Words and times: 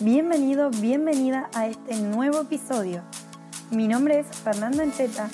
Bienvenido, 0.00 0.68
bienvenida 0.68 1.48
a 1.54 1.68
este 1.68 1.96
nuevo 1.96 2.42
episodio. 2.42 3.02
Mi 3.70 3.88
nombre 3.88 4.18
es 4.18 4.26
Fernanda 4.26 4.82
Ancheta 4.82 5.30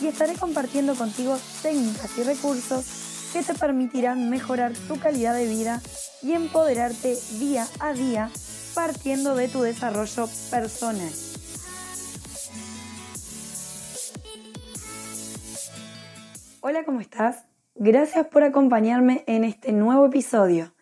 y 0.00 0.06
estaré 0.06 0.34
compartiendo 0.34 0.94
contigo 0.94 1.36
técnicas 1.62 2.16
y 2.16 2.22
recursos 2.22 3.30
que 3.32 3.42
te 3.42 3.54
permitirán 3.54 4.30
mejorar 4.30 4.72
tu 4.86 5.00
calidad 5.00 5.34
de 5.34 5.48
vida 5.48 5.82
y 6.22 6.30
empoderarte 6.30 7.16
día 7.40 7.66
a 7.80 7.92
día 7.92 8.30
partiendo 8.72 9.34
de 9.34 9.48
tu 9.48 9.62
desarrollo 9.62 10.28
personal. 10.48 11.10
Hola, 16.60 16.84
¿cómo 16.84 17.00
estás? 17.00 17.46
Gracias 17.74 18.28
por 18.28 18.44
acompañarme 18.44 19.24
en 19.26 19.42
este 19.42 19.72
nuevo 19.72 20.06
episodio. 20.06 20.72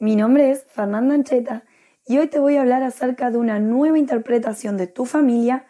Mi 0.00 0.16
nombre 0.16 0.50
es 0.50 0.64
Fernanda 0.72 1.14
Ancheta 1.14 1.62
y 2.08 2.16
hoy 2.16 2.28
te 2.28 2.38
voy 2.38 2.56
a 2.56 2.62
hablar 2.62 2.82
acerca 2.82 3.30
de 3.30 3.36
una 3.36 3.60
nueva 3.60 3.98
interpretación 3.98 4.78
de 4.78 4.86
tu 4.86 5.04
familia, 5.04 5.66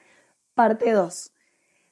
parte 0.55 0.93
2. 0.93 1.33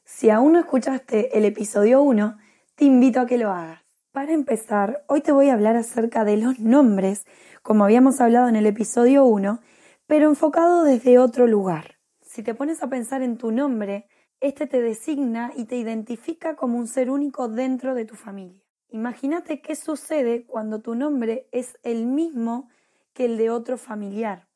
Si 0.05 0.31
aún 0.31 0.53
no 0.53 0.61
escuchaste 0.61 1.37
el 1.37 1.45
episodio 1.45 2.01
1, 2.03 2.39
te 2.77 2.85
invito 2.85 3.19
a 3.19 3.27
que 3.27 3.39
lo 3.39 3.51
hagas. 3.51 3.83
Para 4.13 4.33
empezar, 4.33 5.05
hoy 5.09 5.21
te 5.21 5.33
voy 5.33 5.49
a 5.49 5.55
hablar 5.55 5.75
acerca 5.75 6.25
de 6.25 6.37
los 6.37 6.61
nombres, 6.61 7.27
como 7.63 7.83
habíamos 7.83 8.21
hablado 8.21 8.49
en 8.49 8.55
el 8.55 8.67
episodio 8.67 9.25
1, 9.25 9.61
pero 10.07 10.29
enfocado 10.29 10.85
desde 10.85 11.19
otro 11.19 11.49
lugar. 11.49 11.97
Si 12.23 12.45
te 12.45 12.55
pones 12.55 12.85
a 12.85 12.89
pensar 12.89 13.23
en 13.23 13.39
tu 13.39 13.51
nombre, 13.51 14.07
este 14.39 14.69
te 14.69 14.81
designa 14.81 15.51
y 15.57 15.65
te 15.65 15.77
identifica 15.77 16.55
como 16.55 16.79
un 16.79 16.87
ser 16.87 17.11
único 17.11 17.49
dentro 17.49 17.97
de 17.97 18.05
tu 18.05 18.15
familia. 18.15 18.63
Imagínate 18.91 19.61
qué 19.61 19.75
sucede 19.75 20.47
cuando 20.47 20.81
tu 20.81 20.95
nombre 20.95 21.49
es 21.51 21.77
el 21.83 22.07
mismo 22.07 22.69
que 23.17 23.25
el 23.25 23.39
de 23.39 23.49
otro 23.49 23.79
familiar. 23.79 24.47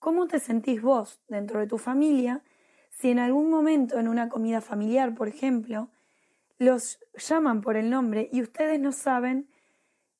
¿Cómo 0.00 0.26
te 0.26 0.40
sentís 0.40 0.82
vos 0.82 1.22
dentro 1.28 1.60
de 1.60 1.68
tu 1.68 1.78
familia 1.78 2.42
si 2.90 3.08
en 3.10 3.20
algún 3.20 3.48
momento 3.48 4.00
en 4.00 4.08
una 4.08 4.28
comida 4.28 4.60
familiar, 4.60 5.14
por 5.14 5.28
ejemplo, 5.28 5.90
los 6.58 6.98
llaman 7.14 7.60
por 7.60 7.76
el 7.76 7.88
nombre 7.90 8.28
y 8.32 8.42
ustedes 8.42 8.80
no 8.80 8.90
saben 8.90 9.48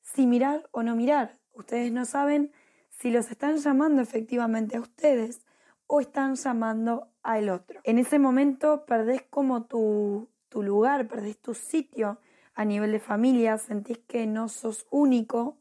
si 0.03 0.25
mirar 0.25 0.69
o 0.70 0.84
no 0.84 0.94
mirar? 0.94 1.41
Ustedes 1.53 1.91
no 1.91 2.05
saben 2.05 2.53
si 2.91 3.11
los 3.11 3.33
están 3.33 3.56
llamando 3.56 4.00
efectivamente 4.03 4.77
a 4.77 4.81
ustedes 4.81 5.44
o 5.88 6.00
están 6.00 6.36
llamando 6.36 7.09
al 7.25 7.48
otro. 7.48 7.81
En 7.83 7.98
ese 7.98 8.20
momento 8.20 8.86
perdés 8.86 9.22
como 9.22 9.64
tu, 9.64 10.28
tu 10.48 10.62
lugar, 10.62 11.09
perdés 11.09 11.38
tu 11.38 11.55
sitio 11.55 12.20
a 12.55 12.64
nivel 12.64 12.92
de 12.92 13.00
familia, 13.00 13.59
sentís 13.59 13.98
que 13.98 14.28
no 14.28 14.48
sos 14.48 14.86
único 14.91 15.59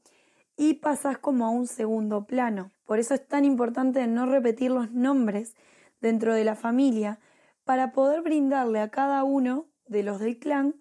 y 0.56 0.76
pasás 0.76 1.18
como 1.18 1.46
a 1.46 1.50
un 1.50 1.68
segundo 1.68 2.26
plano. 2.26 2.72
Por 2.86 3.00
eso 3.00 3.14
es 3.14 3.28
tan 3.28 3.46
importante 3.46 4.06
no 4.08 4.26
repetir 4.26 4.72
los 4.72 4.92
nombres 4.92 5.56
dentro 6.02 6.34
de 6.34 6.44
la 6.44 6.56
familia 6.56 7.20
para 7.64 7.92
poder 7.92 8.22
brindarle 8.22 8.80
a 8.80 8.90
cada 8.90 9.24
uno 9.24 9.68
de 9.88 10.04
los 10.04 10.20
del 10.20 10.38
clan 10.38 10.76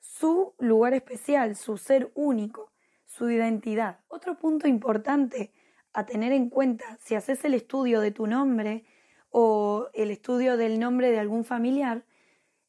su 0.00 0.54
lugar 0.58 0.94
especial, 0.94 1.56
su 1.56 1.78
ser 1.78 2.12
único, 2.14 2.72
su 3.04 3.28
identidad. 3.30 4.00
Otro 4.08 4.38
punto 4.38 4.68
importante 4.68 5.52
a 5.92 6.04
tener 6.06 6.32
en 6.32 6.50
cuenta 6.50 6.98
si 7.00 7.14
haces 7.14 7.44
el 7.44 7.54
estudio 7.54 8.00
de 8.00 8.10
tu 8.10 8.26
nombre 8.26 8.84
o 9.30 9.88
el 9.94 10.10
estudio 10.10 10.56
del 10.56 10.78
nombre 10.78 11.10
de 11.10 11.18
algún 11.18 11.44
familiar 11.44 12.04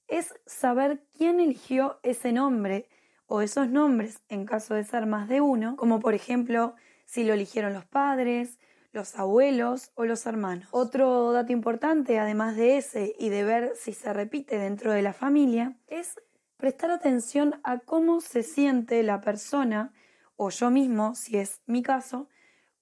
es 0.08 0.34
saber 0.46 1.04
quién 1.18 1.40
eligió 1.40 2.00
ese 2.04 2.32
nombre 2.32 2.88
o 3.28 3.42
esos 3.42 3.70
nombres 3.70 4.22
en 4.30 4.46
caso 4.46 4.74
de 4.74 4.84
ser 4.84 5.06
más 5.06 5.30
de 5.30 5.42
uno, 5.42 5.76
como 5.76 6.00
por 6.00 6.14
ejemplo 6.14 6.76
si 7.06 7.24
lo 7.24 7.34
eligieron 7.34 7.74
los 7.74 7.86
padres, 7.86 8.58
los 8.92 9.18
abuelos 9.18 9.92
o 9.96 10.06
los 10.06 10.26
hermanos. 10.26 10.68
Otro 10.72 11.32
dato 11.32 11.52
importante, 11.52 12.20
además 12.20 12.56
de 12.56 12.78
ese 12.78 13.16
y 13.20 13.30
de 13.30 13.44
ver 13.44 13.72
si 13.76 13.94
se 13.94 14.12
repite 14.12 14.58
dentro 14.58 14.92
de 14.92 15.02
la 15.02 15.14
familia, 15.14 15.78
es 15.88 16.20
prestar 16.58 16.90
atención 16.90 17.60
a 17.64 17.80
cómo 17.80 18.22
se 18.22 18.44
siente 18.44 19.04
la 19.04 19.22
persona, 19.22 19.94
o 20.36 20.50
yo 20.50 20.70
mismo, 20.70 21.16
si 21.16 21.38
es 21.38 21.62
mi 21.66 21.84
caso, 21.84 22.28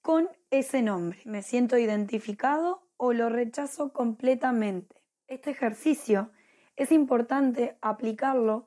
con 0.00 0.28
ese 0.50 0.82
nombre. 0.82 1.20
¿Me 1.24 1.42
siento 1.42 1.76
identificado 1.76 2.82
o 2.96 3.12
lo 3.12 3.28
rechazo 3.28 3.92
completamente? 3.92 5.02
Este 5.26 5.50
ejercicio 5.50 6.30
es 6.76 6.92
importante 6.92 7.76
aplicarlo 7.80 8.66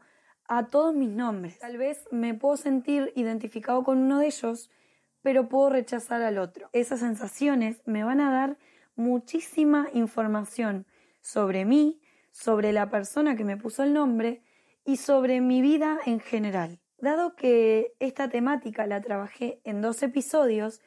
a 0.49 0.65
todos 0.65 0.95
mis 0.95 1.09
nombres. 1.09 1.59
Tal 1.59 1.77
vez 1.77 2.05
me 2.11 2.33
puedo 2.33 2.57
sentir 2.57 3.13
identificado 3.15 3.83
con 3.83 3.99
uno 3.99 4.19
de 4.19 4.25
ellos, 4.25 4.71
pero 5.21 5.47
puedo 5.47 5.69
rechazar 5.69 6.23
al 6.23 6.39
otro. 6.39 6.69
Esas 6.73 7.01
sensaciones 7.01 7.81
me 7.85 8.03
van 8.03 8.19
a 8.19 8.31
dar 8.31 8.57
muchísima 8.95 9.87
información 9.93 10.87
sobre 11.21 11.65
mí, 11.65 12.01
sobre 12.31 12.73
la 12.73 12.89
persona 12.89 13.35
que 13.35 13.43
me 13.43 13.57
puso 13.57 13.83
el 13.83 13.93
nombre 13.93 14.41
y 14.85 14.97
sobre 14.97 15.39
mi 15.39 15.61
vida 15.61 15.99
en 16.07 16.19
general. 16.19 16.79
Dado 16.97 17.35
que 17.35 17.93
esta 17.99 18.27
temática 18.29 18.87
la 18.87 19.01
trabajé 19.01 19.61
en 19.63 19.81
dos 19.81 20.01
episodios, 20.01 20.81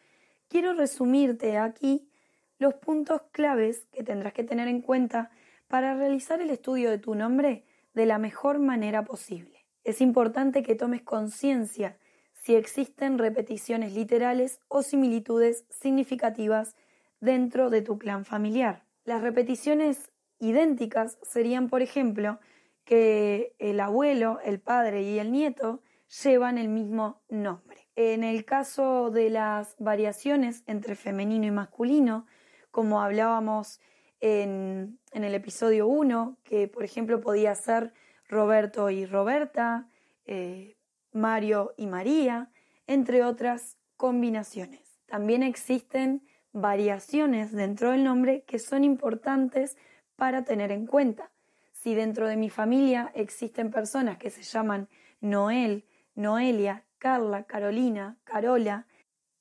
quiero 0.49 0.75
resumirte 0.75 1.57
aquí 1.57 2.11
los 2.59 2.75
puntos 2.75 3.23
claves 3.31 3.87
que 3.93 4.03
tendrás 4.03 4.33
que 4.33 4.45
tener 4.45 4.67
en 4.67 4.83
cuenta 4.83 5.31
para 5.69 5.95
realizar 5.95 6.41
el 6.41 6.51
estudio 6.51 6.91
de 6.91 6.99
tu 6.99 7.15
nombre 7.15 7.65
de 7.95 8.07
la 8.07 8.19
mejor 8.19 8.59
manera 8.59 9.05
posible. 9.05 9.52
Es 9.85 10.01
importante 10.01 10.63
que 10.63 10.75
tomes 10.75 11.03
conciencia 11.03 11.99
si 12.35 12.55
existen 12.55 13.19
repeticiones 13.19 13.95
literales 13.95 14.61
o 14.69 14.83
similitudes 14.83 15.65
significativas 15.71 16.77
dentro 17.21 17.71
de 17.71 17.83
tu 17.83 17.99
clan 17.99 18.25
familiar. 18.25 18.85
Las 19.05 19.23
repeticiones 19.23 20.11
idénticas 20.39 21.19
serían, 21.23 21.69
por 21.69 21.83
ejemplo, 21.83 22.41
que 22.85 23.55
el 23.59 23.79
abuelo, 23.81 24.41
el 24.45 24.61
padre 24.61 25.03
y 25.03 25.19
el 25.19 25.31
nieto 25.31 25.81
llevan 26.23 26.59
el 26.59 26.69
mismo 26.69 27.23
nombre. 27.29 27.89
En 27.95 28.25
el 28.25 28.45
caso 28.45 29.11
de 29.11 29.31
las 29.31 29.77
variaciones 29.79 30.63
entre 30.67 30.97
femenino 30.97 31.47
y 31.47 31.51
masculino, 31.51 32.27
como 32.71 33.01
hablábamos 33.01 33.81
en, 34.21 34.99
el 35.13 35.35
episodio 35.35 35.87
1, 35.87 36.39
que 36.43 36.69
por 36.69 36.85
ejemplo 36.85 37.21
podía 37.21 37.55
ser 37.55 37.93
Roberto 38.33 38.89
y 38.89 39.05
Roberta, 39.05 39.91
eh, 40.25 40.79
Mario 41.13 41.75
y 41.77 41.87
María, 41.87 42.51
entre 42.87 43.25
otras 43.25 43.77
combinaciones. 43.99 45.03
También 45.05 45.43
existen 45.43 46.27
variaciones 46.53 47.53
dentro 47.53 47.91
del 47.91 48.05
nombre 48.05 48.43
que 48.45 48.59
son 48.59 48.85
importantes 48.85 49.77
para 50.17 50.45
tener 50.45 50.73
en 50.73 50.87
cuenta. 50.87 51.31
Si 51.73 51.95
dentro 51.95 52.27
de 52.27 52.39
mi 52.39 52.49
familia 52.49 53.13
existen 53.15 53.71
personas 53.71 54.17
que 54.17 54.31
se 54.31 54.43
llaman 54.43 54.89
Noel, 55.21 55.85
Noelia, 56.15 56.87
Carla, 56.97 57.45
Carolina, 57.45 58.17
Carola, 58.25 58.87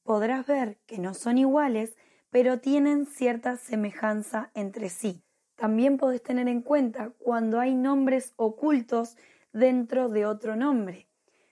podrás 0.04 0.46
ver 0.46 0.80
que 0.86 0.98
no 0.98 1.14
son 1.14 1.38
iguales, 1.38 1.96
pero 2.30 2.60
tienen 2.60 3.06
cierta 3.06 3.56
semejanza 3.56 4.52
entre 4.54 4.90
sí. 4.90 5.24
También 5.62 5.98
podés 5.98 6.24
tener 6.24 6.48
en 6.48 6.64
cuenta 6.64 7.12
cuando 7.20 7.60
hay 7.60 7.76
nombres 7.76 8.34
ocultos 8.36 9.16
dentro 9.54 10.10
de 10.10 10.26
otro 10.26 10.56
nombre. 10.56 11.08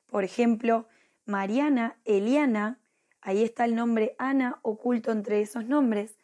Por 0.07 0.23
ejemplo, 0.23 0.87
Mariana, 1.25 1.95
Eliana, 2.05 2.79
ahí 3.21 3.43
está 3.43 3.65
el 3.65 3.75
nombre 3.75 4.15
Ana 4.17 4.57
oculto 4.63 5.11
entre 5.11 5.41
esos 5.41 5.65
nombres, 5.65 6.17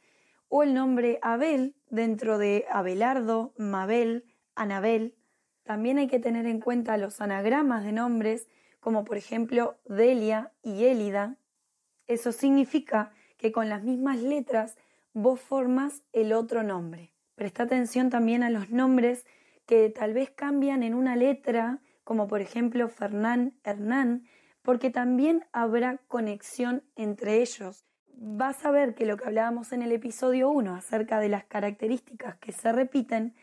o 0.49 0.63
el 0.63 0.73
nombre 0.73 1.19
Abel 1.21 1.75
dentro 1.91 2.39
de 2.39 2.65
Abelardo, 2.71 3.53
Mabel, 3.55 4.25
Anabel. 4.55 5.13
También 5.61 5.99
hay 5.99 6.07
que 6.07 6.17
tener 6.17 6.47
en 6.47 6.61
cuenta 6.61 6.97
los 6.97 7.21
anagramas 7.21 7.83
de 7.83 7.91
nombres, 7.91 8.49
como 8.79 9.05
por 9.05 9.15
ejemplo 9.15 9.77
Delia 9.85 10.51
y 10.63 10.85
Élida. 10.85 11.37
Eso 12.07 12.31
significa 12.31 13.11
que 13.37 13.51
con 13.51 13.69
las 13.69 13.83
mismas 13.83 14.17
letras 14.17 14.75
vos 15.13 15.39
formas 15.39 16.01
el 16.13 16.33
otro 16.33 16.63
nombre. 16.63 17.14
Presta 17.35 17.63
atención 17.63 18.09
también 18.09 18.43
a 18.43 18.49
los 18.49 18.69
nombres 18.69 19.25
que 19.65 19.89
tal 19.89 20.13
vez 20.13 20.29
cambian 20.29 20.83
en 20.83 20.93
una 20.93 21.15
letra, 21.15 21.79
como 22.03 22.27
por 22.27 22.41
ejemplo 22.41 22.87
Fernán, 22.87 23.53
Hernán, 23.63 24.25
porque 24.61 24.89
también 24.89 25.45
habrá 25.51 25.97
conexión 26.07 26.83
entre 26.95 27.41
ellos. 27.41 27.85
Vas 28.13 28.65
a 28.65 28.71
ver 28.71 28.95
que 28.95 29.05
lo 29.05 29.17
que 29.17 29.25
hablábamos 29.25 29.73
en 29.73 29.81
el 29.81 29.91
episodio 29.91 30.49
1 30.49 30.73
acerca 30.75 31.19
de 31.19 31.29
las 31.29 31.43
características 31.45 32.37
que 32.37 32.51
se 32.51 32.71
repiten, 32.71 33.35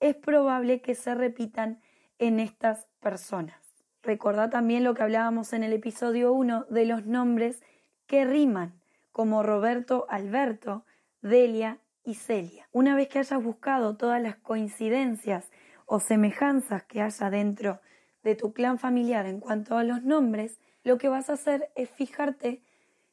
es 0.00 0.14
probable 0.14 0.82
que 0.82 0.94
se 0.94 1.14
repitan 1.14 1.80
en 2.18 2.40
estas 2.40 2.86
personas. 3.00 3.60
Recordá 4.02 4.50
también 4.50 4.84
lo 4.84 4.94
que 4.94 5.02
hablábamos 5.02 5.52
en 5.52 5.62
el 5.62 5.72
episodio 5.72 6.32
1 6.32 6.66
de 6.68 6.84
los 6.84 7.06
nombres 7.06 7.62
que 8.06 8.24
riman, 8.24 8.80
como 9.12 9.42
Roberto 9.42 10.06
Alberto, 10.08 10.84
Delia 11.22 11.80
y 12.06 12.14
Celia. 12.14 12.68
Una 12.72 12.94
vez 12.94 13.08
que 13.08 13.18
hayas 13.18 13.42
buscado 13.42 13.96
todas 13.96 14.22
las 14.22 14.36
coincidencias 14.36 15.50
o 15.84 16.00
semejanzas 16.00 16.84
que 16.84 17.02
haya 17.02 17.28
dentro 17.30 17.80
de 18.22 18.34
tu 18.36 18.52
clan 18.52 18.78
familiar 18.78 19.26
en 19.26 19.40
cuanto 19.40 19.76
a 19.76 19.84
los 19.84 20.02
nombres, 20.02 20.60
lo 20.84 20.98
que 20.98 21.08
vas 21.08 21.28
a 21.28 21.34
hacer 21.34 21.70
es 21.74 21.90
fijarte 21.90 22.62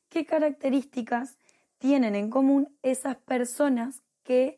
qué 0.10 0.26
características 0.26 1.38
tienen 1.80 2.16
en 2.16 2.30
común 2.30 2.78
esas 2.84 3.18
personas 3.18 4.04
que 4.24 4.58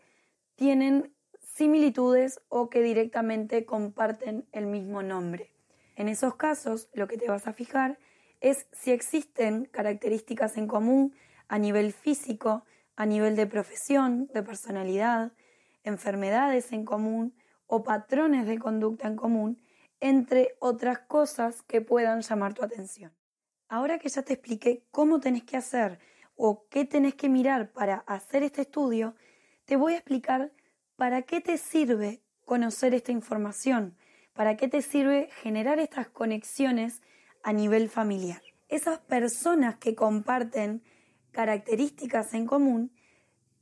tienen 0.56 1.14
similitudes 1.42 2.42
o 2.50 2.70
que 2.70 2.82
directamente 2.82 3.66
comparten 3.66 4.46
el 4.52 4.66
mismo 4.66 5.02
nombre. 5.02 5.52
En 5.96 6.10
esos 6.10 6.36
casos, 6.36 6.90
lo 6.94 7.08
que 7.08 7.18
te 7.18 7.30
vas 7.30 7.48
a 7.48 7.54
fijar 7.54 7.98
es 8.42 8.68
si 8.74 8.92
existen 8.92 9.66
características 9.66 10.58
en 10.58 10.68
común 10.68 11.16
a 11.48 11.58
nivel 11.58 11.94
físico, 11.94 12.66
a 12.96 13.06
nivel 13.06 13.36
de 13.36 13.48
profesión, 13.48 14.28
de 14.34 14.44
personalidad, 14.44 15.32
enfermedades 15.84 16.72
en 16.72 16.86
común 16.86 17.36
o 17.68 17.84
patrones 17.84 18.46
de 18.48 18.60
conducta 18.60 19.08
en 19.08 19.16
común, 19.16 19.62
entre 20.00 20.56
otras 20.60 21.00
cosas 21.00 21.62
que 21.64 21.82
puedan 21.82 22.22
llamar 22.22 22.54
tu 22.54 22.64
atención. 22.64 23.14
Ahora 23.68 23.98
que 23.98 24.10
ya 24.10 24.22
te 24.22 24.34
expliqué 24.34 24.86
cómo 24.92 25.20
tenés 25.20 25.44
que 25.44 25.58
hacer 25.58 26.00
o 26.36 26.68
qué 26.70 26.86
tenés 26.86 27.16
que 27.16 27.30
mirar 27.30 27.72
para 27.72 27.98
hacer 28.08 28.44
este 28.44 28.62
estudio, 28.62 29.16
te 29.66 29.76
voy 29.76 29.94
a 29.94 29.98
explicar 29.98 30.52
para 30.96 31.24
qué 31.24 31.42
te 31.42 31.58
sirve 31.58 32.22
conocer 32.46 32.94
esta 32.94 33.12
información, 33.12 33.98
para 34.34 34.56
qué 34.56 34.68
te 34.68 34.82
sirve 34.82 35.30
generar 35.42 35.80
estas 35.80 36.08
conexiones 36.10 37.02
a 37.44 37.54
nivel 37.54 37.90
familiar. 37.90 38.42
Esas 38.68 39.00
personas 39.00 39.78
que 39.78 39.96
comparten 39.96 40.84
características 41.36 42.34
en 42.34 42.48
común 42.48 42.94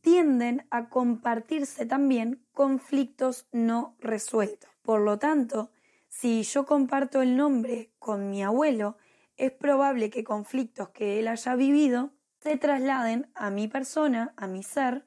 tienden 0.02 0.68
a 0.70 0.90
compartirse 0.90 1.88
también 1.88 2.46
conflictos 2.52 3.48
no 3.52 3.96
resueltos. 4.00 4.70
Por 4.84 5.02
lo 5.02 5.18
tanto, 5.18 5.72
si 6.08 6.44
yo 6.44 6.68
comparto 6.68 7.24
el 7.24 7.36
nombre 7.36 7.92
con 7.98 8.30
mi 8.30 8.44
abuelo, 8.44 8.98
es 9.38 9.52
probable 9.52 10.12
que 10.12 10.24
conflictos 10.24 10.90
que 10.90 11.20
él 11.20 11.28
haya 11.28 11.56
vivido 11.56 12.12
se 12.42 12.58
trasladen 12.58 13.32
a 13.34 13.50
mi 13.50 13.68
persona, 13.68 14.34
a 14.38 14.46
mi 14.46 14.62
ser, 14.62 15.04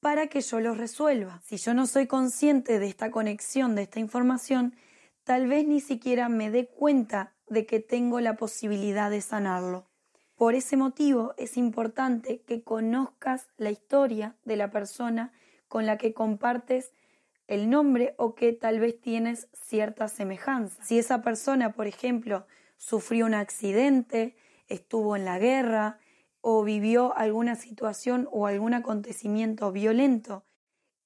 para 0.00 0.26
que 0.26 0.42
yo 0.42 0.60
los 0.60 0.76
resuelva. 0.76 1.40
Si 1.42 1.56
yo 1.56 1.72
no 1.72 1.86
soy 1.86 2.06
consciente 2.06 2.78
de 2.78 2.86
esta 2.86 3.10
conexión, 3.10 3.74
de 3.74 3.82
esta 3.82 3.98
información, 3.98 4.76
tal 5.24 5.46
vez 5.46 5.66
ni 5.66 5.80
siquiera 5.80 6.28
me 6.28 6.50
dé 6.50 6.68
cuenta 6.68 7.34
de 7.48 7.64
que 7.64 7.80
tengo 7.80 8.20
la 8.20 8.36
posibilidad 8.36 9.10
de 9.10 9.22
sanarlo. 9.22 9.87
Por 10.38 10.54
ese 10.54 10.76
motivo 10.76 11.34
es 11.36 11.56
importante 11.56 12.42
que 12.42 12.62
conozcas 12.62 13.48
la 13.56 13.72
historia 13.72 14.36
de 14.44 14.54
la 14.54 14.70
persona 14.70 15.32
con 15.66 15.84
la 15.84 15.98
que 15.98 16.14
compartes 16.14 16.92
el 17.48 17.68
nombre 17.68 18.14
o 18.18 18.36
que 18.36 18.52
tal 18.52 18.78
vez 18.78 19.00
tienes 19.00 19.48
cierta 19.52 20.06
semejanza. 20.06 20.80
Si 20.84 20.96
esa 20.96 21.22
persona, 21.22 21.72
por 21.72 21.88
ejemplo, 21.88 22.46
sufrió 22.76 23.26
un 23.26 23.34
accidente, 23.34 24.36
estuvo 24.68 25.16
en 25.16 25.24
la 25.24 25.40
guerra, 25.40 25.98
o 26.40 26.62
vivió 26.62 27.16
alguna 27.16 27.56
situación 27.56 28.28
o 28.30 28.46
algún 28.46 28.74
acontecimiento 28.74 29.72
violento 29.72 30.44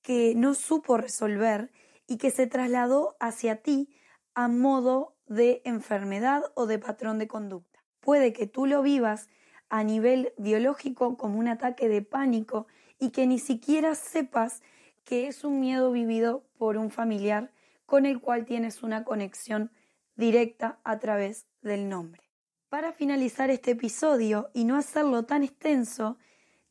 que 0.02 0.34
no 0.36 0.52
supo 0.52 0.98
resolver 0.98 1.72
y 2.06 2.18
que 2.18 2.30
se 2.30 2.46
trasladó 2.46 3.16
hacia 3.18 3.62
ti 3.62 3.88
a 4.34 4.48
modo 4.48 5.16
de 5.24 5.62
enfermedad 5.64 6.42
o 6.54 6.66
de 6.66 6.78
patrón 6.78 7.18
de 7.18 7.28
conducta. 7.28 7.71
Puede 8.02 8.32
que 8.32 8.48
tú 8.48 8.66
lo 8.66 8.82
vivas 8.82 9.30
a 9.70 9.84
nivel 9.84 10.34
biológico 10.36 11.16
como 11.16 11.38
un 11.38 11.46
ataque 11.46 11.88
de 11.88 12.02
pánico 12.02 12.66
y 12.98 13.10
que 13.10 13.26
ni 13.26 13.38
siquiera 13.38 13.94
sepas 13.94 14.60
que 15.04 15.28
es 15.28 15.44
un 15.44 15.60
miedo 15.60 15.92
vivido 15.92 16.44
por 16.58 16.76
un 16.76 16.90
familiar 16.90 17.52
con 17.86 18.04
el 18.04 18.20
cual 18.20 18.44
tienes 18.44 18.82
una 18.82 19.04
conexión 19.04 19.70
directa 20.16 20.80
a 20.82 20.98
través 20.98 21.46
del 21.62 21.88
nombre. 21.88 22.22
Para 22.68 22.92
finalizar 22.92 23.50
este 23.50 23.70
episodio 23.70 24.50
y 24.52 24.64
no 24.64 24.76
hacerlo 24.76 25.24
tan 25.24 25.44
extenso, 25.44 26.18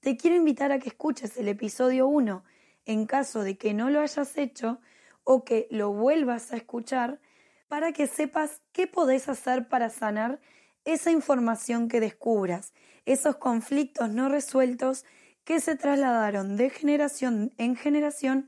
te 0.01 0.17
quiero 0.17 0.35
invitar 0.35 0.73
a 0.73 0.79
que 0.79 0.89
escuches 0.89 1.37
el 1.37 1.47
episodio 1.47 2.07
1 2.07 2.43
en 2.85 3.05
caso 3.05 3.43
de 3.43 3.57
que 3.57 3.73
no 3.73 3.89
lo 3.89 4.01
hayas 4.01 4.37
hecho 4.37 4.81
o 5.23 5.45
que 5.45 5.67
lo 5.71 5.93
vuelvas 5.93 6.51
a 6.51 6.57
escuchar 6.57 7.21
para 7.67 7.93
que 7.93 8.07
sepas 8.07 8.61
qué 8.73 8.85
podés 8.85 9.29
hacer 9.29 9.69
para 9.69 9.89
sanar 9.89 10.41
esa 10.85 11.11
información 11.11 11.87
que 11.87 11.99
descubras, 11.99 12.73
esos 13.05 13.37
conflictos 13.37 14.09
no 14.09 14.29
resueltos 14.29 15.05
que 15.43 15.59
se 15.59 15.75
trasladaron 15.75 16.55
de 16.55 16.69
generación 16.69 17.53
en 17.57 17.75
generación 17.75 18.47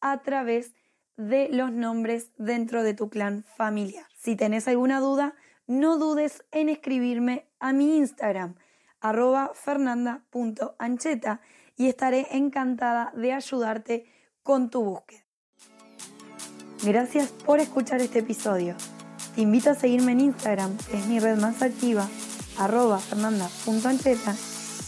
a 0.00 0.22
través 0.22 0.74
de 1.16 1.48
los 1.50 1.72
nombres 1.72 2.30
dentro 2.36 2.82
de 2.82 2.94
tu 2.94 3.08
clan 3.08 3.44
familiar. 3.56 4.06
Si 4.16 4.36
tenés 4.36 4.68
alguna 4.68 5.00
duda, 5.00 5.34
no 5.66 5.96
dudes 5.96 6.44
en 6.50 6.68
escribirme 6.68 7.46
a 7.60 7.72
mi 7.72 7.96
Instagram, 7.96 8.56
arroba 9.00 9.52
fernanda.ancheta, 9.54 11.40
y 11.76 11.88
estaré 11.88 12.28
encantada 12.30 13.12
de 13.16 13.32
ayudarte 13.32 14.06
con 14.42 14.70
tu 14.70 14.84
búsqueda. 14.84 15.24
Gracias 16.84 17.30
por 17.30 17.60
escuchar 17.60 18.00
este 18.00 18.20
episodio. 18.20 18.76
Te 19.34 19.42
invito 19.42 19.70
a 19.70 19.74
seguirme 19.74 20.12
en 20.12 20.20
Instagram, 20.20 20.76
que 20.90 20.98
es 20.98 21.06
mi 21.06 21.18
red 21.18 21.38
más 21.38 21.60
activa, 21.60 22.08
arroba 22.58 22.98
fernanda.ancheta, 22.98 24.36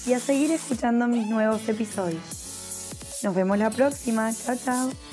y 0.07 0.13
a 0.13 0.21
seguir 0.21 0.53
escuchando 0.53 1.09
mis 1.09 1.27
nuevos 1.27 1.69
episodios. 1.69 2.23
Nos 3.23 3.35
vemos 3.35 3.59
la 3.59 3.71
próxima. 3.71 4.33
Chao, 4.33 4.57
chao. 4.65 5.06